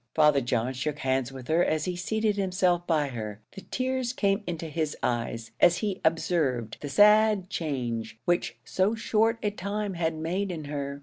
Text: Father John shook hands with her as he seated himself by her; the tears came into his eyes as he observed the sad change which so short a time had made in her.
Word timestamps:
Father 0.15 0.41
John 0.41 0.73
shook 0.73 0.97
hands 0.97 1.31
with 1.31 1.47
her 1.47 1.63
as 1.63 1.85
he 1.85 1.95
seated 1.95 2.35
himself 2.35 2.87
by 2.87 3.09
her; 3.09 3.39
the 3.51 3.61
tears 3.61 4.13
came 4.13 4.41
into 4.47 4.65
his 4.67 4.97
eyes 5.03 5.51
as 5.59 5.77
he 5.77 6.01
observed 6.03 6.77
the 6.81 6.89
sad 6.89 7.51
change 7.51 8.17
which 8.25 8.57
so 8.65 8.95
short 8.95 9.37
a 9.43 9.51
time 9.51 9.93
had 9.93 10.15
made 10.15 10.51
in 10.51 10.63
her. 10.63 10.99